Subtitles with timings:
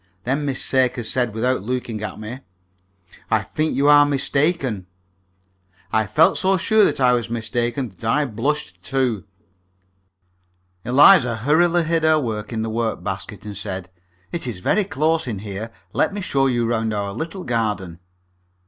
[0.23, 2.39] Then Miss Sakers said, without looking at me,
[3.29, 4.87] "I think you are mistaken."
[5.93, 9.25] I felt so sure that I was mistaken that I blushed, too.
[10.83, 13.91] Eliza hurriedly hid her work in the work basket, and said,
[14.31, 15.69] "It is very close in here.
[15.93, 17.99] Let me show you round our little garden."